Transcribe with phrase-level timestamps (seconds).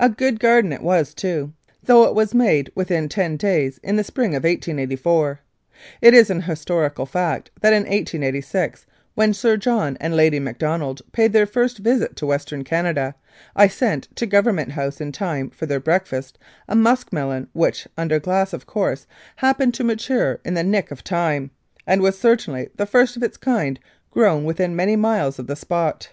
[0.00, 4.02] A good garden it was, too, though it was made within ten days in the
[4.02, 5.40] spring of 1884.
[6.00, 11.34] It is an historical fact that in 1886, when Sir John and Lady Macdonald paid
[11.34, 13.14] their first visit to Western Canada,
[13.54, 18.18] I sent to Government House in time for their breakfast a musk melon which, under
[18.18, 19.06] glass, of course,
[19.36, 21.50] happened to mature in the nick of time,
[21.86, 23.78] and was certainly the first of its kind
[24.10, 26.08] grown within many miles of the spot.